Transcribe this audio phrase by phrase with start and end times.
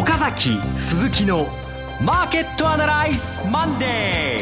[0.00, 1.46] 岡崎鈴木の
[2.00, 4.38] マーケットアナライズマンデ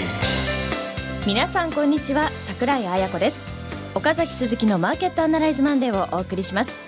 [1.24, 1.27] ー。
[1.27, 2.30] 皆さんこんにちは。
[2.45, 3.45] 桜井彩子です。
[3.92, 6.88] 岡崎鈴木のマーケットアナライズマンデーをお送りします。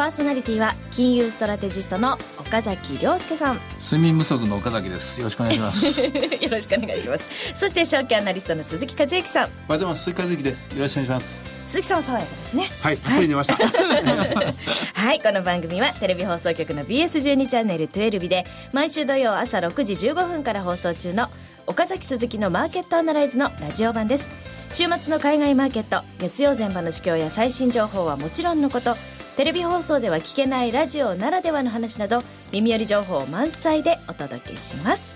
[0.00, 3.60] パーソナリティは金融ストラテジストの岡崎良介さん。
[3.78, 5.20] 睡眠不足の岡崎です。
[5.20, 6.06] よろしくお願いします。
[6.08, 6.10] よ
[6.50, 7.24] ろしくお願いします。
[7.54, 9.42] そして証券アナリストの鈴木一之さん。
[9.42, 10.68] おはようございます鈴木一之です。
[10.68, 11.44] よろしくお願いします。
[11.66, 12.70] 鈴木さんは爽やかですね。
[12.80, 13.58] はいたっぷり寝ました、
[14.98, 21.28] はい、この番組はテレビ放送局の BS12 チャンネル12で毎週土曜朝6時15分から放送中の
[21.66, 24.30] 岡崎鈴木のマーケットアナライズのラジオ版です。
[24.70, 28.96] 週末の海外マーケット月曜前場の市況や最新情報はもちろんのこと
[29.40, 35.14] テレビ放送では聞けないラジオならではの話など耳寄り情報満載でお届けします。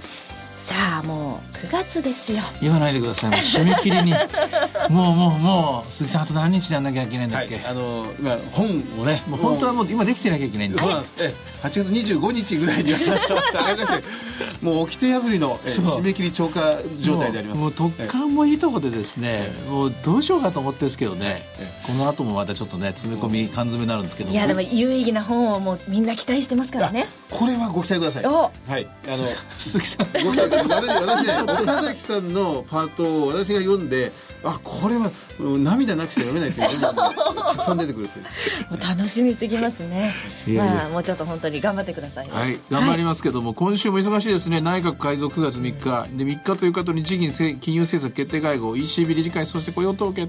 [0.57, 2.41] さあもう9月ですよ。
[2.61, 3.31] 言わないでください。
[3.31, 4.13] もう締め切りに。
[4.91, 8.67] もうもうもう鈴木さんあと何日でやんなきゃいけないんだっけ、はい、あの今本
[9.01, 9.23] をね。
[9.27, 11.15] もう本当はもう今できてなきゃいけないんですそうなんです。
[11.19, 12.99] え8月25日ぐらいには
[14.61, 17.61] もう掟破りの締め切り超過状態であります。
[17.61, 21.43] もう特感もいいとこでですね、もうどうしようかと思ってるんですけどね、
[21.87, 27.07] この後もまたちょっとね詰め込み缶詰になるんですけどいやでも有意義な本をもうみんな期待してますからね。
[27.31, 28.25] これはご期待ください。
[28.25, 28.87] はい。
[29.07, 29.15] あの
[29.59, 30.07] 鈴木さん。
[30.25, 38.25] ご期待私私ね岡崎さんのパートを私が読んであこれは涙なくして読めないというたくさん出てくるという。
[38.71, 40.15] も う楽しみすぎますね。
[40.49, 44.61] まあもうちょっと本当に頑張ってください、はい頑張りますけども、はい、今週も忙しいですね。
[44.61, 46.09] 内閣改造9月3日。
[46.17, 50.29] で3日という方に日銀金融政策決定会合 ECB 理事会そして雇用統計。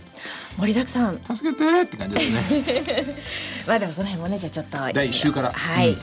[0.57, 1.19] 盛りだくさん。
[1.35, 3.15] 助けてって感じですね。
[3.67, 5.51] まあでもその辺もねじゃあちょっと第1週から。
[5.51, 5.97] はい、うん。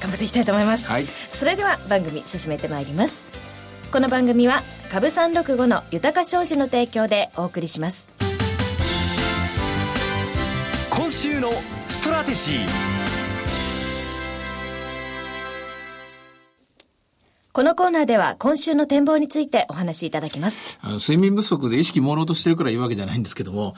[0.00, 3.27] 頑張っていきたいと思います、はい、それでは番組進めてまいります
[3.90, 8.06] この番組は株三六五の豊か商事の提供でお送りします
[10.90, 11.50] 今週の
[11.88, 12.88] ストラテジー
[17.54, 20.78] このコーナーでは今週の展望についてお話しいただきます。
[20.80, 23.74] あの睡眠不足で意識朦朧としてるから言うわけじゃないんですけども、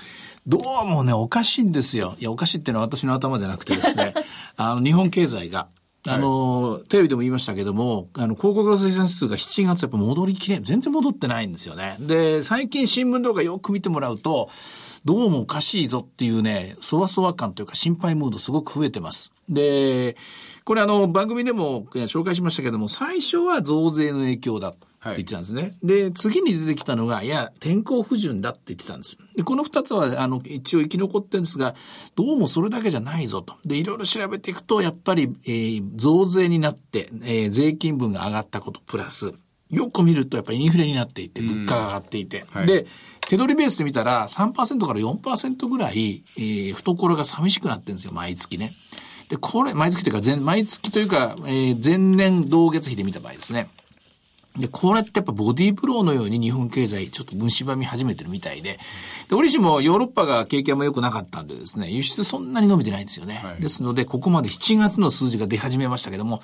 [0.46, 2.14] どうもね、おかしいんですよ。
[2.18, 4.12] いや、おかしいっていうのは私の頭じゃなくてですね、
[4.58, 5.68] あの、日本経済が、
[6.08, 11.96] あの、はい、テレビでも言いましたけども、あの、広告生産指数が7月やっぱ戻りきれん、全然戻ってないんですよね。
[12.00, 14.48] で、最近新聞とかよく見てもらうと、
[15.04, 19.32] どうもおかしいぞっていうね、そわそわ感というか心配ムードすごく増えてます。
[19.48, 20.16] で、
[20.64, 25.62] これあの、番組でも紹介しましたけども、最初は増税の影響だと言ってたんですね。
[25.62, 29.16] はい、で、次に出てきたのが、いや、天候不順だって言ってたんです。
[29.34, 31.74] で、この二つは、あの、一応生き残ってるんですが、
[32.16, 33.54] どうもそれだけじゃないぞと。
[33.64, 39.32] で、いろいろ調べていくと、やっぱり、えー、増税になって、えー、税金分が上がったこと、プラス、
[39.70, 42.86] よく見るとやっぱりインフレになっていて、物価が上がっていて、はい、で、
[43.28, 48.74] 手取りベースで見たら3%から4%ぐらい、えー、懐が寂しくなってるんですよ、毎月ね。
[49.28, 53.70] で、これ、毎月というか、前、毎月というか、えー、前年同月比で見た場合ですね。
[54.56, 58.78] で、これってやっぱボディーブローのように日本経済ちょっと蝕み始めてるみたいで、
[59.28, 63.40] で、折しもヨーロッパが景気あんま良くなかったんでですね、輸出そんなに伸びてないんですよね。
[63.42, 66.42] はい、ですので、ここまで7月の数字が出始めましたけども、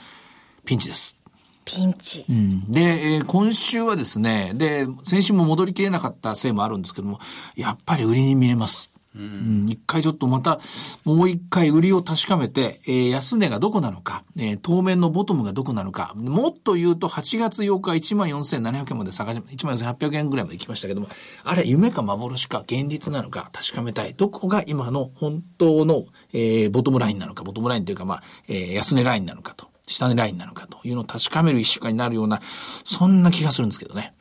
[0.65, 1.19] ピンチです。
[1.65, 2.25] ピンチ。
[2.31, 2.81] うん、で、
[3.15, 7.19] えー、今週はですね、で、先週も戻りきれなかったせいもあるんですけども、
[7.56, 8.93] やっぱり売りに見えます。
[9.16, 10.60] うん、一回ちょっとまた、
[11.04, 21.09] もう一回売りを確かめて、えー、安値がどこなのか、えー、当面のボトムがどこなのか、もっと言うと8月8日14,700円まで下がり、14,800円ぐらいまで行きましたけども、
[21.44, 24.15] あれ夢か幻か現実なのか確かめたい。
[24.15, 29.69] どこが今の本当の、えー、ボトムラインなのか、ボトムラインというか、まあ、えー、安値ラインなのかと。
[29.87, 34.15] 下値ラインなのかというのを確かめる一週間になるような、そんな気がするんですけどね。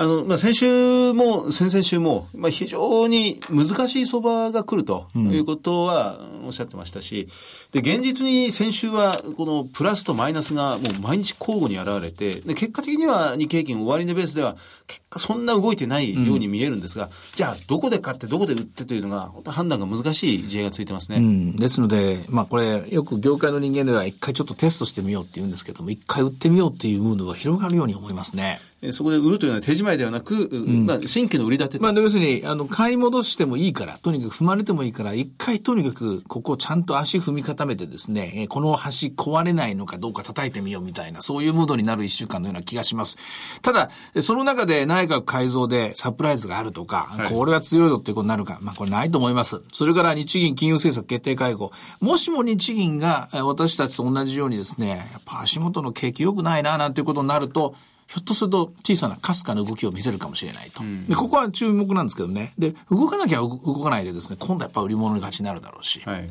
[0.00, 7.26] あの、まあ、先週も、先々週も、まあ、非常に難しい相場が来るということはおっしゃってましたし、
[7.72, 14.56] で、現実に先週は、このプラスとマイナスがもう毎日交互に現れて、で、結果的には日経平均終値ベースでは、
[14.86, 21.16] 結果そんな動いてないように見えるんですが、うん、じゃあ、どこで買ってどこで売ってというのが、本当判断が難しい事例がついてますね。
[21.16, 28.60] うん、ですので、まあ、これ、よく業界の人間では一回ちょっとテストしてみようって言うんですけども、一回売ってみようっていうムードが広がるように思いますね。
[28.92, 31.78] そこで売るというのは手仕舞いではなく、うん、まあ、新規の売り立て。
[31.80, 43.16] まあ、要するに、あの、買い戻してもいいから、とにかく踏まれてもいいから、一回とにかく、ここをちゃんと足踏み固めてですね、この橋壊れないのかどうか叩いてみようみたいな、そういうムードになる一週間のような気がします。
[43.62, 43.90] ただ、
[44.20, 49.60] その中で内閣改造でサプライズがあるとか、はい、これは強いぞっていうことになるか、まあ、これないと思います。
[49.72, 51.72] それから日銀金融政策決定会合。
[52.00, 57.74] もしも日銀が私たちと同じようにですね、やっぱ足元の景気良くないな、なんていうことになると、
[58.08, 60.82] ひょっとすると小さなかすかな動きを見せるかもしれないと。
[61.06, 62.54] で、ここは注目なんですけどね。
[62.58, 66.00] で、動かなきゃ動かないでですね、今度やっぱ売り物に勝ちになるだろうし。
[66.06, 66.26] はい。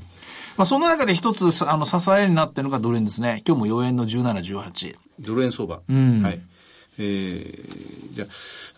[0.58, 3.44] まあ、その中で一つ、あの、支えになってるのがドル円ですね。
[3.48, 4.96] 今日も4円の17、18。
[5.20, 5.76] ドル円相場。
[5.76, 6.42] はい。
[7.00, 8.26] えー、じゃ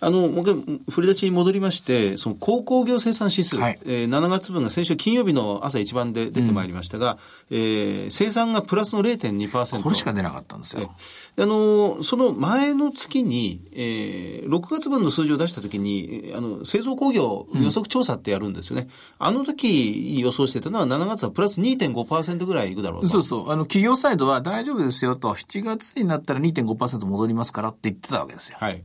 [0.02, 7.18] あ、あの、もう一回、振り出しに戻りまして、その鉱工業生産指数、はいえー7月分が先週金曜日の朝一番で出てまいりましたが、
[7.50, 9.84] えー生産がプラスの0.2%。
[9.84, 10.94] これしか出なかったんですよ。
[11.38, 18.88] あの、その前の月に、えー、6月分の数字を出したときに、えーあの、製造工業予測調査ってやるんですよね。
[19.18, 23.08] あの時予想してたのは7月はプラス2.5%ぐらいいくだろうと。
[23.08, 23.52] そうそう。
[23.52, 28.58] あの、企業サイドは大丈夫ですよと、7月になったら2.5%戻りますからって言ってたわけですよ。
[28.60, 28.84] はい。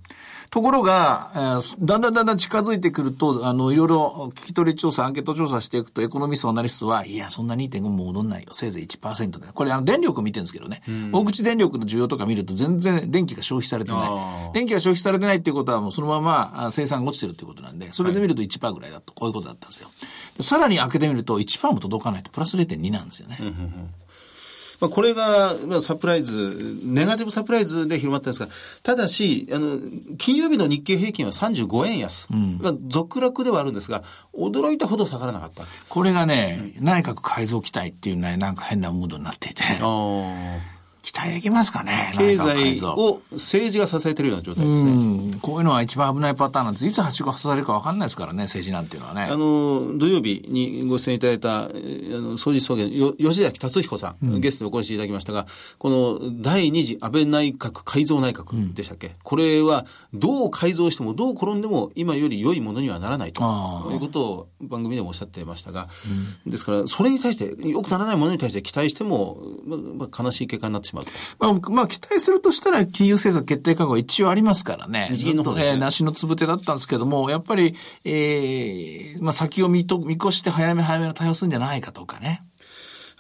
[0.51, 8.51] ところが、えーだんだんだんだん近づいてくると、あの、いろいろ聞き取り調査、アンケート調査していくと、エコノミスト、アナリストは、いや、そんな2.5も戻んないよ。
[8.53, 9.47] せいぜい1%で。
[9.53, 10.83] これ、あの、電力見てるんですけどね。
[11.13, 14.55] 大口電力の需要とか見ると、全然電気が消費されてない。
[14.55, 19.89] 電気が消費されてないっていうことは、もうそのままあ生産が落ちてるっていうことなんで、それで見ると1%ぐらいだと、こういうことだったんですよ。
[20.37, 23.39] でさらに開けてみると、1%も届かないと、プラス0.2なんですよね。
[24.85, 28.49] まあ、これが、まあ、サプライズ、ネガティブサプライズで広まったんですが、
[28.83, 29.79] ただし、あの、
[30.19, 32.29] 金曜日の日経平均は35円安。
[32.61, 34.05] まあ、続落ではあるんですが、
[34.35, 35.65] 驚いたほど下がらなかった。
[35.89, 39.63] これがね、内閣改造期待っていうね、なんか変なムードになっていて、
[41.05, 42.93] 期待できますかね、経済造。
[42.93, 44.91] を政治が支えているような状態ですね。
[44.91, 44.95] う
[45.37, 46.87] ん、こういうのは一番危ないパターンなんです。
[46.87, 49.25] いつはしご外されるか分かんないですからね、政治なんていうのはね。
[49.25, 55.47] あの、土曜日にご出演いただいた、えーあの、総理総研、よ吉崎達彦さん、ゲストでお越しいただきましたが、
[55.77, 59.85] この第二次安倍内閣改造内閣でしたっけ、これは、
[60.15, 63.43] どう改造しても、どう転んでも、今より良いものにはならないと
[63.93, 65.89] いうことを番組でもおっしゃってましたが、
[66.47, 71.11] ですから、それに対して、良くならないものに対して期待しても、まあまあ、悲しい結果になってしまうと。
[71.39, 75.09] まあ、まあ、期待するとしたら、金融政策決定会合は一応ありますからね。
[75.13, 77.75] 日銀の方ですねえー梨のつぶてだったんですけども、やっぱり、
[78.05, 82.43] ええまあ、先を見と見越して早め早めの対応するんじゃないかとかね。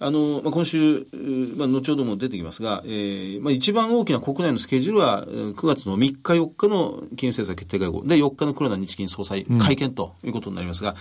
[0.00, 10.96] あの、まあ、今週、うーまあ、後ほども出てきますが、えーまあ、一番大きな国内のスケジュールは、えー9月の3日、4日の金融政策決定会合で、4日の黒田日銀総裁会見ということになりますが、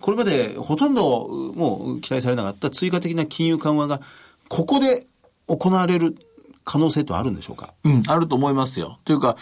[0.00, 4.02] これまでほとんどうもう期待されなかった追加的な金融緩和が、
[4.48, 5.06] ここで
[5.46, 6.16] 行われる
[6.66, 7.74] 可能性とあるんでしょうか？
[7.84, 8.98] うん、あると思いますよ。
[9.04, 9.36] というか、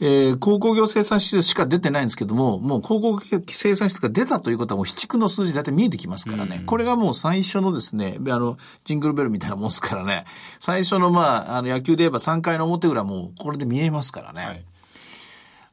[0.00, 6.64] えー、鉱工業生産指数しか出てないんですけども、もう鉱工業生産指数が出たということはもう市区の数字だって見えてきますからね。
[6.66, 10.24] これがもう最初のですね、あの、ジングルベルみたいなもんですからね。
[10.58, 14.44] 最初のまあ、あの野球で言えば3回の表ぐらいもうこれで見えますからね。
[14.44, 14.64] はい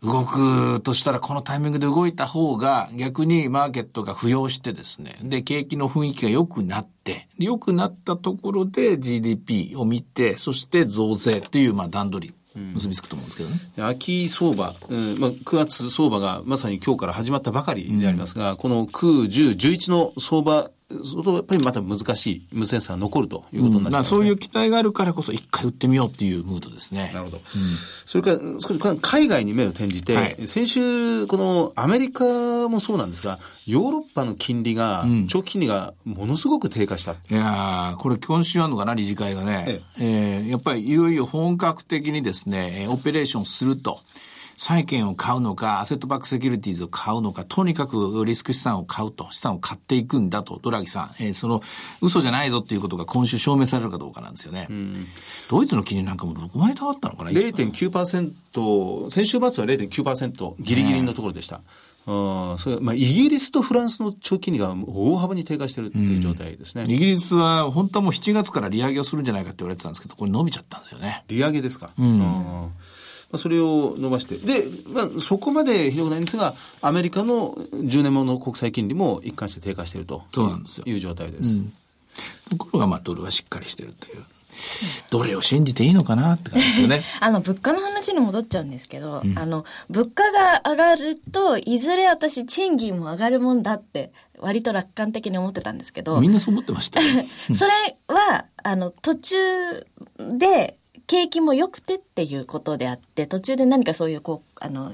[0.03, 5.17] 動くとしたらこのタイミングで動いた方が逆にマーケットが浮揚してですね。
[5.21, 13.55] で、景気の雰囲気が良くなって、良くなったところで GDP を見て、そして増税っていうまあ段取り、結びつくと思うんですけどね。
[13.77, 20.71] 秋相場、うんまあ、9月相場がまさに今日から始まったばかりでありますが、この9、10、11の相場、
[21.03, 27.11] 相当やっぱりまた難しい無線差が残るということになってまあます、そういう期待があるからこそ一回売ってみようっていうムードですね。
[27.13, 27.41] なるほど。
[28.05, 37.11] それから、少し海外に目を転じて、はい先週、このアメリカもそうなんですが、ヨーロッパの金利が、長期金利がものすごく低下した。
[37.11, 39.81] いやーこれ今週あるのかな、理事会がね。
[39.99, 44.01] えーやっぱりいよいよ本格的にですね、えーオペレーションすると。
[44.63, 51.61] 債券を買うのか、アセットバックセキュリティーズを買うのか、とにかくリスク資産を買うと、資産を買っていくんだと、ドラギさん、えーその、
[51.99, 54.67] 嘘じゃないぞっていうことが今週証明されるかどうかなんですよね。
[55.49, 61.61] ドイツの金利なんかもどこまで下がったのかな、0.9%、先週末は0.9%ギリギリのところでした。
[62.05, 66.83] うんそれまあ、イギリスとフランスの長期金利が大幅に低下しているという状態ですね。
[66.87, 71.23] イギリスは本当はもう7月から利上げをするんじゃないかって言われてたんですけど、これ伸びちゃったんですよね。
[71.27, 71.91] 利上げですか？
[71.97, 72.69] うん
[73.31, 74.37] まあ、それを伸ばして。
[74.37, 81.61] で、まあ、そこまでひどくないんですが、アメリカの10年もの国債金利も一貫して低下しているとそうなんですよいう状態です。
[82.49, 84.23] ところがまあドルはしっかりしてるという。
[85.09, 87.03] どれを信じていいのかなって感じですよね。
[87.21, 97.07] あの、物価の話に戻っちゃうんですけど、あの、物価が上がると、いずれ私、賃金も上がるもんだって、割と楽観的に思ってたんですけど、みんなそう思ってましたよ。
[97.55, 97.71] それ
[98.07, 99.37] は、あの、途中
[100.37, 104.91] で、景気も良くてっていうことであって、途中で何かそういう、こう、あの、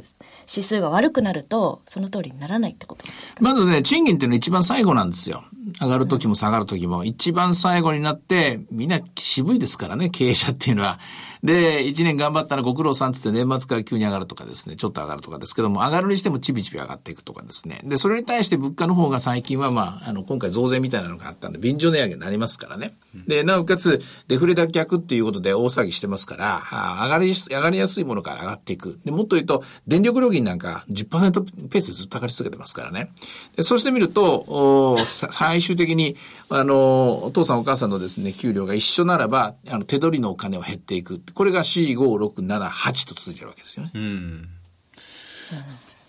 [0.49, 3.03] 指数が悪くなると、その通りにならないってこと
[3.41, 5.43] まずね、賃金っていうのは一番最後なんですよ。
[5.81, 7.03] 上がる時も下がる時も。
[7.03, 10.99] 一番最後になって、みんな渋いですからね、経営者っていうのは。
[11.43, 17.79] で、一年頑張ったらご苦労さんつって年末から急に上がるとかですね、ちょっと上がるとかですけども、上がるにしてもちびちび上がっていくとかですね。
[17.83, 22.93] で、それに対して物価の方が最近はまあ、あの、今回増税みたいなのがあったんで、便乗値上げになりますからね。
[23.27, 26.63] で、なおかつ、デフレ脱却っていうことで大騒ぎしてますから、
[27.03, 28.99] 上がり、上がりやすいものから上がっていく。
[29.05, 33.11] で、もっと言うと、電力料金なんか10%ペースでずっと上がり続けてますからね。
[33.55, 36.15] でそうしてみると、最終的に、
[36.49, 41.21] あの、お父さんお母さんのですね、給料が一緒ならば、あの、手取りのお金は減っていく。
[41.33, 43.91] これが4、5、6、7、8と続いてるわけですよね。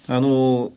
[0.08, 0.72] あの、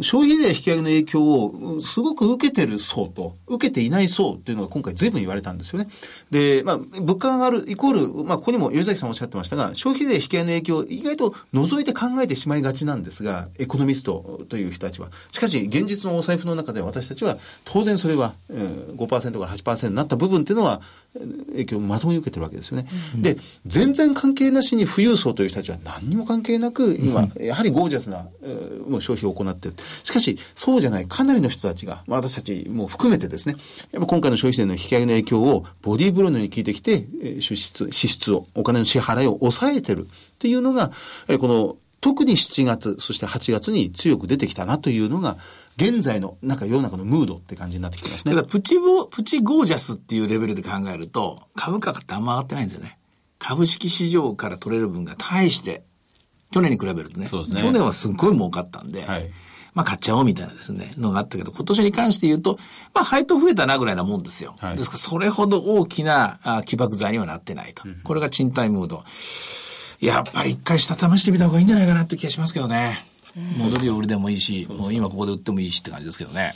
[0.00, 5.88] 消費税引き上げの影響をすごく受けてる層と、受けていない層っていうのが今回随分言われたんですよね。
[6.30, 15.08] で、まあ、物価が上がるイコール、まあ、ここにも吉崎さんおっしゃってましたが、消費税引き上げの影響を意外と除いて考えてしまいがちなんですが、エコノミストという人たちは。
[15.32, 20.80] しかし、現実のお財布の中で私たちは、当然それは、えー5%から8%になった部分っていうのは、
[21.14, 22.86] えー影響をまともに受けてるわけですよね。
[23.16, 23.36] で、
[23.66, 28.35] 全然関係なしに富裕層という人たちは何にも関係なく、今、やはりゴージャスな、えー
[28.88, 29.76] もう消費を行っている。
[30.02, 33.56] しかし、そうじゃない、かなりの人たちが、まあ、私たちも含めてですね、
[33.92, 37.06] やっぱ今回の消費税の引き上げの影響をボディーブローのように効いてきて、
[37.40, 40.92] 支出、支出を、お金の支払いを抑えてるっていうのが、
[41.38, 45.38] この、特に7月、そして8月に強く出てきたなというのが、
[45.76, 48.48] 現在の、なんか世の中のムードって感じになってきてますねただ、。
[48.48, 52.98] プチボ、プチゴージャスっていうレベルで考えると、株価ってあんま上がってないんですよね。
[53.38, 55.82] 株式市場から取れる分が大して、
[56.50, 59.30] 去年に比べるとね、そうですね去年はすっごい儲かったんで、はい
[59.74, 62.58] まあ買っちゃおうみたいなですね、のがあったけど、今年に関して言うと、
[62.94, 64.56] まあ配当増えたなぐらいなもんですよ。
[64.58, 67.82] はいですから、それほど大きなあ起爆剤にはなってないと。
[68.02, 69.04] これが賃貸ムード。
[70.00, 73.04] やっぱり一回下試してみた方がいいんじゃないかなって気がしますけどね。
[73.58, 76.54] 戻りを売りでもいいし、もう今ここで売ってもいいしって感じですけどね。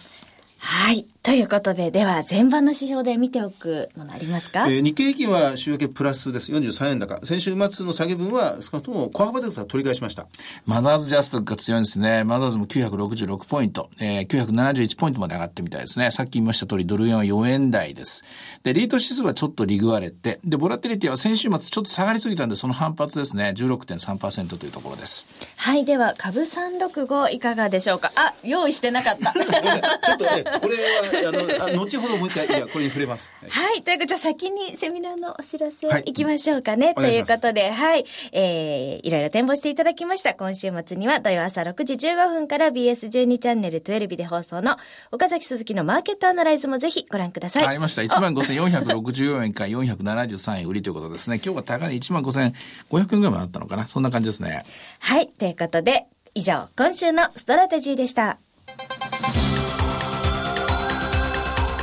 [0.56, 1.06] はい。
[1.22, 6.50] ということで、では、前場の指標で見ておくものありますか、えー日経平均は週明けプラスです。
[6.50, 7.20] 43円高。
[7.26, 10.26] 先週末の下げ分は少なくとも小幅ですが取り返しました。
[10.64, 12.24] マザーズジャストが強いんですね。
[12.24, 16.10] マザーズも966ポイント、えー、971ポイントまで上がってみたいですね。
[16.10, 18.24] さっき言いました通り、ドル円は4円台です。
[18.62, 23.52] で、リート指数はちょっとリグわれて、で、ボラティリティは先週末ちょっと下がりすぎたんで、その反発ですね。
[23.54, 25.28] 16.3%というところです。
[25.56, 25.84] はい。
[25.84, 29.34] では、株365いかがでしょうかあ、用意してなかった。
[29.34, 33.32] ちょっとね、これは、あの、あ後ほどもう一回、いや、これに触れます。
[33.40, 33.82] はいはい。
[33.82, 36.94] ということで、じゃあ先にセミナーのお知らせはいいきましょうかね。
[36.94, 38.04] ということで、はい。
[38.32, 40.34] えー、いろいろ展望していただきました。
[40.34, 44.76] 今週末には土曜朝6時15分から BS12 チャンネル12で放送の
[45.12, 47.66] 岡崎鈴木のマーケットアナライズもぜひご覧ください。
[47.66, 48.02] ありました。
[48.02, 51.36] 15,464円から473円売りということですね。
[51.36, 53.88] 今日は高値15,500円ぐらいまであったのかな。
[53.88, 54.64] そんな感じですね。
[54.98, 55.28] はい。
[55.28, 58.38] ということで、以上、今週のストラテジーでした。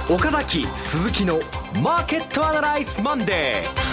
[0.09, 1.37] 岡崎鈴木の
[1.83, 3.87] マーケットアナライズマンデー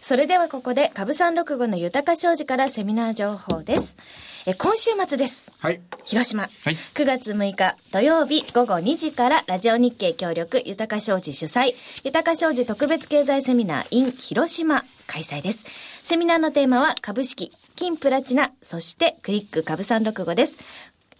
[0.00, 3.98] それではここで、株365の豊商事からセミナー情報です。
[4.46, 5.52] え、今週末です。
[5.58, 5.82] はい。
[6.04, 15.66] 広島、はい9月6日土曜日午後2時からラジオ日経協力豊か商事主催豊か商事特別経済セミナー in 広島開催です
[16.02, 20.58] セミナーのテーマは株式金プラチナそしてクリック株365です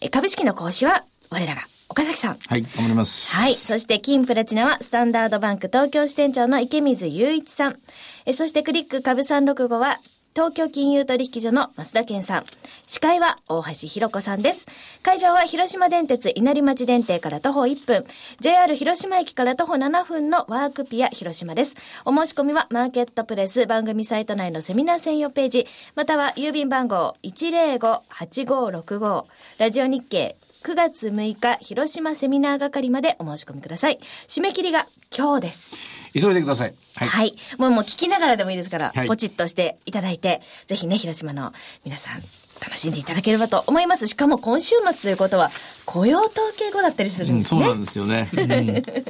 [0.01, 1.61] え株式の講師は我らが
[1.91, 3.37] 岡崎さんはい、頑張ります。
[3.37, 3.55] はい。
[3.55, 7.79] そして、金プラチナは、スタンダードバンク東京支店長の池水雄一さん。
[8.27, 9.99] えそして、クリック株365は、
[10.33, 12.45] 東京金融取引所の増田健さん。
[12.87, 14.69] 司会は、大橋弘子さんです。
[15.03, 18.07] 会場は、広島電鉄稲荷町電停から徒歩1分。
[18.39, 21.75] JR 広島駅から徒歩7分のワークピア広島です。
[22.05, 25.67] お申し込みは、マーケットプレス番組サイト内のセミナー専用ページ、
[25.97, 29.25] または、郵便番号105-8565、
[29.59, 33.99] ラジオ日経9月6日、広島セミナー係までお申し込みください。
[34.29, 34.87] 締め切りが
[35.17, 35.75] 今日です。
[36.13, 36.75] 急いでください。
[36.97, 37.07] は。
[37.07, 37.37] はいい。
[37.57, 42.21] もうもう聞きながらでもいいですから、はいポチッとしていただいて、ぜひね、広島の皆さん、
[42.61, 44.07] 楽しんでいただければと思います。
[44.07, 45.51] しかも今週末ということは、
[45.87, 47.65] 雇用統計後だったりするうんん、ですね。
[47.65, 48.29] そうなんですよね。
[48.31, 48.67] うん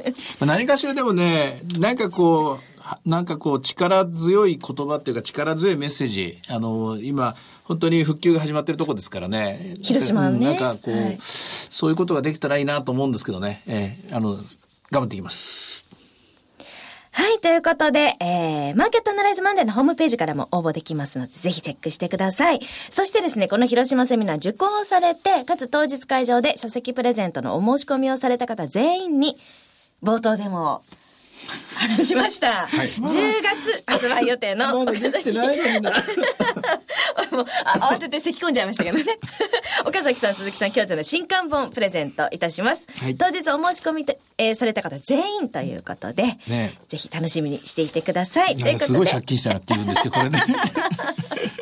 [0.39, 7.35] まあ何かしらでもね、なんかこう、はなんかこう力強い言葉っていうか力強いメッセージ、あの、今、
[7.71, 9.75] 本当に復旧が始まってるとこですからね。
[9.81, 13.63] 広島はねなんかこう、はいそういうことができたらいいなと思うんですけどね。
[13.65, 14.35] えーあの、
[14.91, 15.87] 頑張っていきます。
[17.11, 22.59] はい、ということで、えー、マーケットアナライズマンデーのホームページからも応募できますので、ぜひチェックしてください。
[22.89, 29.37] そしてですね、この広島セミナー受講されて、かつ当日会場で書籍プレゼントのお申し込みをされた方全員に、
[30.03, 30.83] 冒頭でも
[31.75, 32.67] 話しました。
[32.71, 35.91] 10月 発売予定の岡崎ないのにな。
[37.31, 39.05] もうあ慌てて咳き込んじゃいましたけどね。
[39.85, 42.87] 岡崎さん、鈴木さん、今日の新刊本プレゼントいたします。
[42.99, 48.47] はい当日お申し込みて、えーされた方全員ということで、ねぜひ楽しみにしていてください。
[48.47, 49.25] ということでなんかすごい借。
[49.25, 50.39] 金したなって言うんですよ、これね。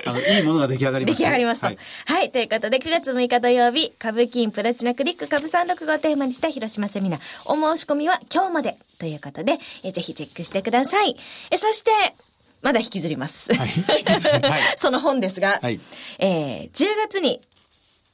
[0.06, 1.24] あの、いいものが出来上がりま出した。
[1.24, 1.68] 来上がりますと。
[1.68, 1.74] は
[2.06, 2.32] はいい。
[2.32, 7.20] ということで、9月6日土曜日、株金プラチナクリック株365をテーマにした広島セミナー。
[7.46, 11.16] お申し込みは今日までということで、えーぜひチェックしてください。
[11.52, 11.92] えそして、
[12.62, 13.54] まだ引きずります。
[13.54, 13.70] はい
[14.78, 15.80] その本ですが、はい
[16.20, 17.42] えー10月に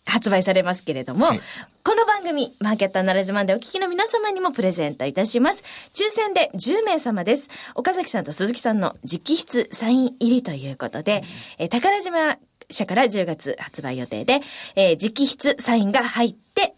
[0.07, 1.41] 発売されますけれども、はい
[1.83, 5.63] この番組、マーケットアナライズマンでお聞きの皆様にもプレゼントいたします。
[5.93, 7.47] 抽選で10名様です。
[7.75, 11.24] 岡崎さんと鈴木さんの直筆サイン入りということで、
[11.59, 12.38] えー宝島
[12.71, 14.41] 社から10月発売予定で、
[14.75, 16.74] えー直筆サインが入って、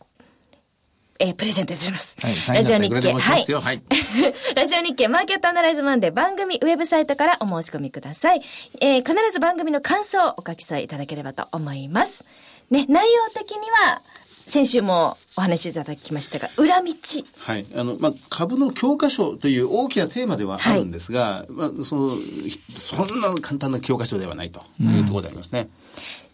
[1.20, 2.16] えープレゼントいたします。
[2.22, 3.54] はい、サインだったらい。
[3.54, 3.82] はい。
[4.56, 8.42] ラジオ日経マーケットアナライズマンデー番組ウェブサイトからお申し込みください。
[8.82, 12.26] えー必ず番組の感想をお書き添えいただければと思います。
[12.70, 14.02] ね、内容的には、
[14.48, 16.94] 先週もお話しいただきましたが、裏道。
[17.40, 17.66] はい。
[17.76, 22.18] あの、まあ、株の教科書という大きなテーマではあるんですが、まあ、その、
[22.74, 25.68] そんな簡単な教科書ではないというところでありますね。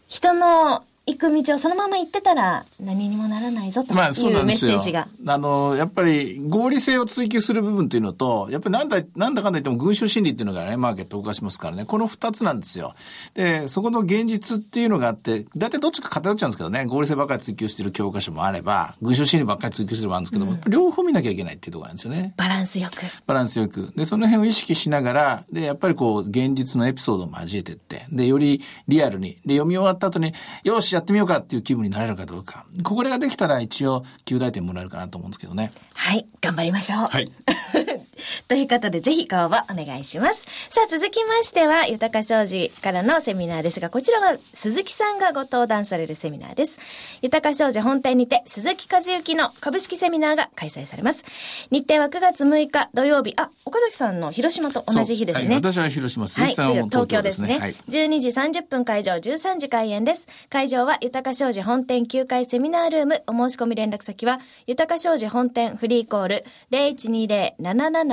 [0.07, 4.71] 人の行く道をそのまま行ってたら何にもならないぞというまあそうなんメッですよ。
[4.73, 5.07] セージが。
[5.27, 12.95] あの、やっぱり合理性を追求する部分っていうのと、やっぱりなんだ、なんだかんだ言っても群衆心理っていうのがね、マーケットを動かしますからね、この二つなんですよ。
[13.33, 22.33] で、そこの現実っていうのがあって、大体どっちか偏っちゃうんですけどね、合理性ばっかり追求してる教科書もあれば、群衆心理ばっかり追求してるもあるんですけども、やっぱ両方見なきゃいけないっていうところなんですよね。
[22.37, 23.01] バランスよく。
[23.27, 23.91] バランスよく。
[23.97, 30.31] で、その辺を意識しながら、で、やっぱりこう、現実のエピソードを交えてって、で、よりリアルに、で、読み終わった後に、
[30.63, 32.65] よし、やってみようかっていう気分になれるかどうか。
[32.83, 35.71] これができたら一応、9大点もらえるかなと思うんですけどね。
[35.93, 36.99] はい、頑張りましょう。
[37.05, 37.31] はい。
[38.47, 40.47] ということで、ぜひご応募お願いします。
[40.69, 46.79] さあ、続きましては、豊か商事からのセミナーですが、こちらは鈴木さんがご登壇されるセミナーです。
[47.21, 51.25] 豊か商事本店にて、鈴木和之の株式セミナーが開催されます。
[51.71, 55.55] 日程は9月6日土曜日、あ、岡崎さんの広島と同じ日ですね。
[55.55, 57.57] はい私は広島、鈴はい、木さんはもう東京ですね。
[57.57, 57.75] はい。
[57.87, 60.27] 12時30分会場、13時開演です。
[60.49, 63.23] 会場は、豊か商事本店9階セミナールーム。
[63.27, 66.45] お申し込み連絡先は、豊か商事本店フリーコール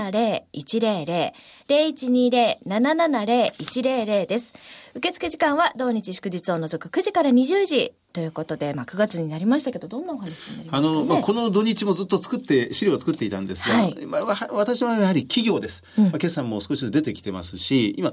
[0.08, 1.32] 0120-770-100。
[1.68, 4.54] 0120-770-100です。
[4.94, 7.92] 受付時間は、同日祝日を除く9時から20時。
[8.12, 14.06] ということで、まあ、9月になりましたけど、どんなお話になりますか、ね、あの、まあ、この土日もずっと作って、資料を作っていたんですが、はい。
[14.06, 15.82] まあ、わ私はやはり企業です。
[15.96, 18.12] まあ、決算も少しずつ出てきてますし、今、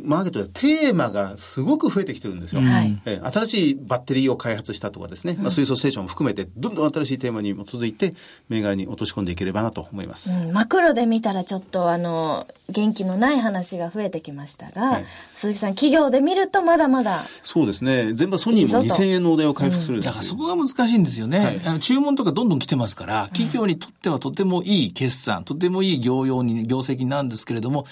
[0.00, 2.60] マーケットでテーマがすごく増えてきてるんですよ。
[2.60, 3.00] はい。
[3.04, 8.14] えー新しいバッテリーを開発したとかですね、まあ、水素ステーションも含めて、どんどん新しいテーマに基づいて、
[8.48, 10.30] 銘柄に落とし込んでいければなと思います。
[10.30, 15.04] うん、マクロで見たらちょっとあの元気のない話が増えてきましたが、はい。
[15.34, 18.12] 鈴木さん企業で見るとまだまだそうですね。
[18.12, 19.02] 全場ソニーもいいぞと。
[19.02, 21.38] 2000円のお題を回復するだからそこが難しいんですよね。
[21.38, 21.60] はい。
[21.64, 27.86] あの注文とかどんどん来てますから、企業にとってはとてもいい決算、とてもいい業用に、業績なんですけれども、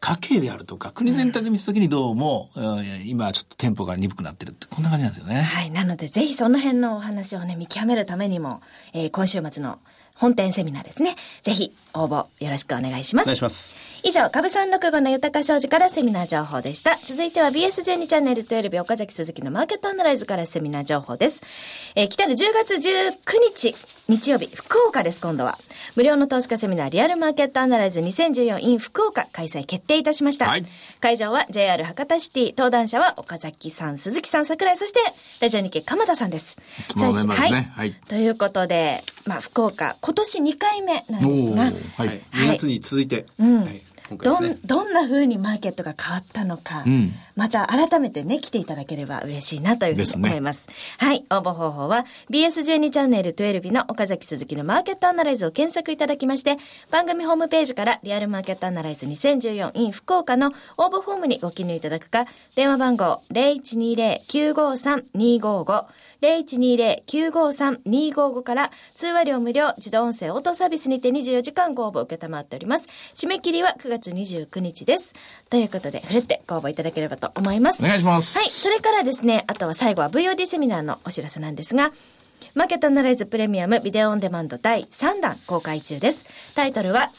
[0.00, 5.42] 家計であるとか、国全体で見たときにどうも、うん今ちょっとテンポが鈍くなってるって、こんな感じなんですよね。
[5.42, 5.70] はい。
[5.70, 9.78] なのでぜひその辺のお話をね見極めるためにも、えー今週末の
[10.20, 11.16] 本店セミナーですね。
[11.42, 13.26] ぜひ応募よろしくお願いします。
[13.26, 13.74] お願いします。
[14.02, 16.98] 以上株三六五の豊か商事からセミナー情報でした。
[17.02, 21.42] 続いては BS12 チャンネル12岡崎鈴木のマーケットアナライズからセミナー情報です、
[21.94, 23.12] えー来たる10月19
[23.54, 23.74] 日
[24.10, 25.56] 日曜日福岡です今度は。
[25.94, 30.66] 無料の投資家セミナーリアルマーケットアナライズ 2014in 福岡開催決定いたしました、はい。
[30.98, 32.50] 会場は JR 博多シティ。
[32.50, 34.98] 登壇者は岡崎さん鈴木さん桜井そして
[35.38, 36.58] ラジオ日経鎌田さんです。
[36.90, 37.54] いつものメンバーですね。
[37.54, 37.94] はいはい。
[38.08, 41.62] ということで、まあ、福岡今年2回目なんですが。
[41.62, 42.16] ははい。
[42.16, 42.20] い。
[42.32, 43.64] 2月に続いて、うん。
[43.64, 43.80] はい、
[44.16, 44.58] どん。
[44.64, 47.12] どんな風にマーケットが変わったのか、ん。
[47.36, 50.68] また改めてね来ていただければ嬉しいなというふうに思います。
[50.98, 56.58] はい応募方法は BS12 チャンネル12日の岡崎鈴木のマーケットアナライズを検索いただきまして
[56.90, 65.84] 番組ホームページからリアルマーケットアナライズ 2014in 福岡の応募フォームにご記入いただくか電話番号0120-953-255
[66.22, 72.88] 0120-953-255から通話料無料自動音声応答サービスにて24時間ご応募を受けたまっております。
[73.14, 75.14] 締め切りは9月29日です。
[75.48, 77.82] ということで、ふるってご応募いただければと思います。
[77.82, 78.38] お願いします。
[78.38, 78.48] はい。
[78.48, 81.92] それからですね、あとは最後は VOD セミナーのお知らせなんですが、
[82.54, 86.26] マーケットアナライズプレミアムビデオオンデマンド第3弾公開中です。
[86.54, 87.10] タイトルは、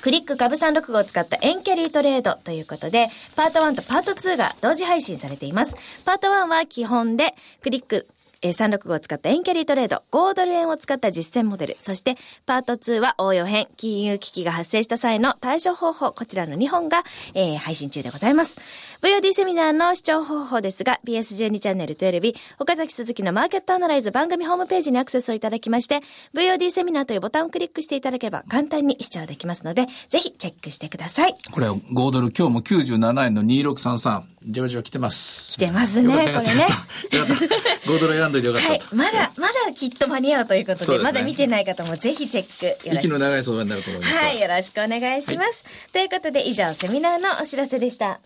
[0.00, 5.76] クリック株365を使ったエンキャリートレードということで、パート1とパート2が同時配信されています。
[6.04, 8.08] パート1は基本で、クリック、
[8.42, 18.58] えー365を使ったエンキャリートレード、5ドル円を使った実践モデル、そしてパート2は応用編、金融危機が発生した際の対処方法、こちらの2本が、えー配信中でございます。
[19.02, 26.00] VOD セミナーの視聴方法ですが、BS12 チャンネル12日、岡崎鈴木のマーケットアナライズ番組ホームページにアクセスをいただきまして、
[26.34, 31.36] VOD セミナーというボタンをクリックしていただければ簡単に視聴できますので、ぜひチェックしてください。
[31.52, 34.31] これ5ドル、今日も97円の2633。
[34.46, 35.52] じわじわ来てます。
[35.52, 38.82] 来てますねこれねよかったよかった5ドル選んどいてよかったはい。
[38.92, 43.06] まだ、まだきっと間に合うということで、ねまだ見てない方もぜひチェックよろしく。
[43.06, 44.14] 息の長い相場になると思います。
[44.14, 44.40] はい。
[44.40, 45.64] よろしくお願いします。
[45.92, 48.20] ということで、以上、セミナーのお知らせでした。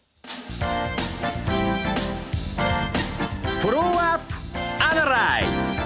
[3.63, 4.35] フォローアップ
[4.85, 5.86] アナライズ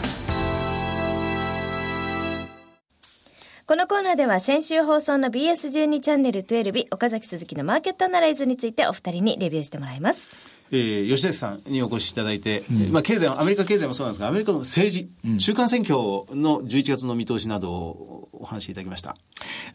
[3.70, 10.28] このコーナーでは先週放送の BS12 チャンネル12日岡崎鈴木のマーケットアナライズについてお二人にレビューしてもらいます。
[10.72, 19.14] えー吉崎さんにお越しいただいて、まあ、経済アメリカ経済もそうなんですがアメリカの政治、中間選挙の11月の見通しなどをお話しいただきました。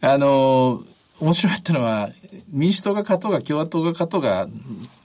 [0.02, 2.10] あのー面白かったのは、
[2.50, 4.46] 民主党が勝とうが共和党が勝とうが、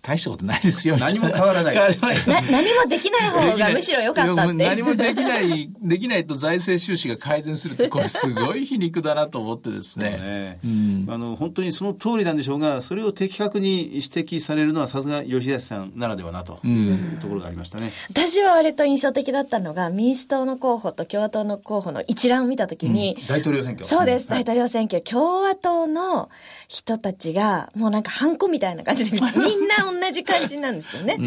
[0.02, 0.98] 大したことないですよ。
[0.98, 2.28] 何も変わらない変わらない。
[2.28, 4.54] な、何もできない方がむしろ良かったって。
[4.54, 10.58] 何もできない、できないと財政収支が改善するって、これすごい皮肉だなと思ってですね。
[10.64, 17.92] ねあの本当にその通りなんでしょうがそれを的確に指摘されるのはさすが吉崎さんならではなというところがありましたね。
[18.10, 25.02] 私は割と印象的だったのが、民主党の候補と共和党の候補の一覧を見たときに、大統領選挙そうです、はい大統領選挙。
[25.04, 26.30] 共和党の
[26.68, 31.18] 人たちが、もうなんかハンコみたいな感じで、 みんな同じ感じなんですよね。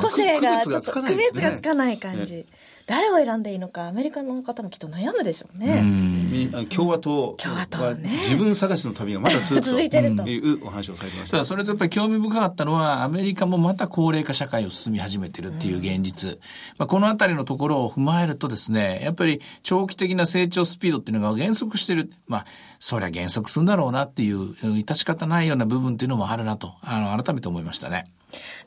[0.00, 2.46] 個性がちょっと区別がつかない感じ。
[2.88, 5.82] 誰を選んでいいのか、アメリカの方もきっと悩むでしょうね。
[5.82, 11.36] みあ共和党共和党はね自分探しの旅がまだ続いてるとというお話をされてましたた。
[11.38, 16.38] だそれとやっぱり興味深かったのは、アメリカもまた高齢化社会を進み始めてるっていう現実。
[16.78, 22.10] まあ、このあたりのところを踏まえるとですね、やっぱり長期的な成長スピードっていうのが減速してる。
[22.26, 22.46] まあ、
[22.78, 28.04] そりゃ減速するんだろうなっていう、うん致し方ないような部分っていうのもあるなと、あの、改めて思いましたね。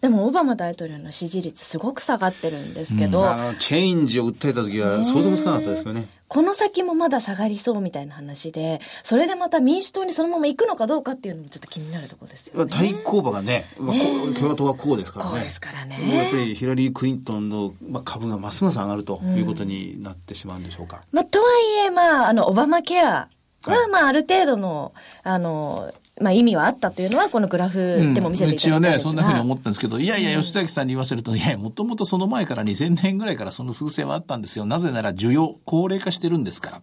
[0.02, 6.08] でも、オバマ大統領の支持率すごく下がってるんですけど、あのチェインジを訴えた時は想像もつかなかったですけどね。
[6.28, 12.72] この先もまだ下がりそうみたいな話で、それでまた民主党にそのまま行くのかどうかっていうのもちょっと気になるところですよね。
[12.72, 15.32] 対抗馬がね、まあ、共和党はこうですからね。
[15.32, 21.02] こうですからねやっぱりヒラリー・クリントンの、まあ、株がますます上がるということになってしまうんでしょうか。
[21.12, 21.46] まあ、とは
[21.84, 23.28] いえ、まあ、あの、オバマケア
[23.70, 24.94] は、はいまあ、ある程度の、
[25.24, 34.66] あの、まあ、意味はあったというのは、このグラフでも見せていた一応ね、だいたんですが、そんなふうに思ったんですけど、いやいや、吉崎さんに言わせると、いや、もともとその前から2000年ぐらいからその趨勢はあったんですよ。
[34.66, 36.82] なぜなら需要、高齢化してるんですから。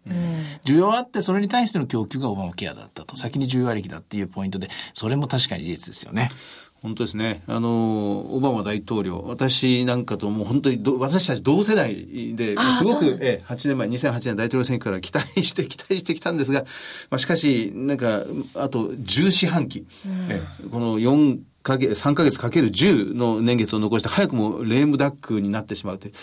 [0.64, 3.16] 需要あって、それに対しての供給がオバマケアだったと。
[3.16, 6.30] 先に需要ありきだっていうポイントで、それも確かに事実ですよね。
[6.82, 7.42] 本当ですね。
[7.46, 16.60] あの、オバマ大統領、私なんかともう本当にど、私たち同世代で、あすごく、ええ、8年前、2008年大統領選挙から期待して、期待してきたんですが、
[17.10, 19.86] まあ、しかし、なんか、あと10四半期、
[20.30, 26.14] ええこの4か月、3ヶ月かける10の年月を残して、早くもレームダックになってしまうという。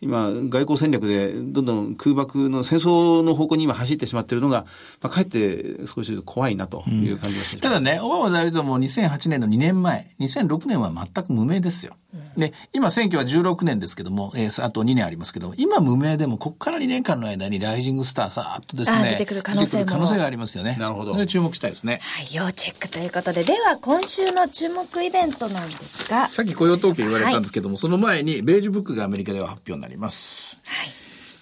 [0.00, 4.64] 今、外交戦略で、どんどん空爆の戦争の方向に今走ってしまっているのが、
[5.02, 11.96] まあ、かえって少し怖いなという感じがしてしまいますただね、オバマ大統領も2008年の2年前、2006年は全く無名ですよ。
[12.36, 20.76] で、今選挙は16年ですけども、えーあと2年ありますけど、今無名でも、ここから2年間の間にライジングスターさーっとですね、あ出てくる可能性可能性がありますよね。
[20.78, 22.00] なるほどそれ注目したいですね。
[22.02, 30.58] はい、要チェックということで、では、今週の注目イベントなんですが、さっき雇用統計言われたんですけども、その前に、ベージュブックがアメリカでは発表になります。
[30.66, 30.90] はい。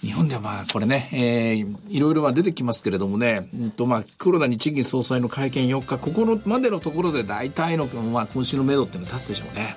[0.06, 9.76] 日本ではまあこれね、えー、いろいろは出てきますけれどもね、うんとまあ黒田日銀総裁の会見4日、ここのまでのところで大体の、まあ、今週の目処っていうのは立つでしょうね。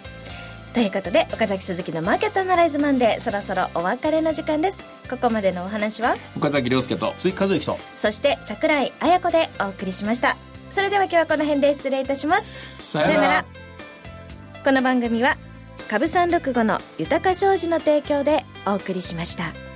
[0.73, 4.87] ということで、岡崎鈴木のマーケットアナライズマンデー、そろそろお別れの時間です。
[5.09, 7.13] ここまでのお話は、岡崎亮介と。
[7.17, 7.77] 鈴木和之と。
[7.95, 10.37] そして桜井彩子でお送りしました。
[10.69, 12.53] それでは今日はこの辺で失礼いたします。
[12.79, 13.45] さよなら
[14.63, 15.35] この番組は、
[15.89, 19.70] 株三六五の豊か商事の提供でお送りしました。